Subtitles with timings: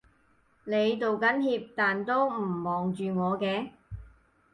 [0.63, 3.69] 你道緊歉但都唔望住我嘅